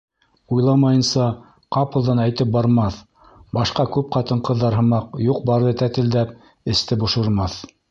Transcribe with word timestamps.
Уйламайынса, 0.55 1.25
ҡапылдан 1.77 2.21
әйтеп 2.23 2.55
бармаҫ, 2.55 2.97
башҡа 3.59 3.87
күп 3.97 4.11
ҡатын-ҡыҙҙар 4.17 4.81
һымаҡ, 4.81 5.15
юҡ-барҙы 5.29 5.77
тәтелдәп, 5.85 6.35
эсте 6.75 7.03
бошормаҫ. 7.07 7.63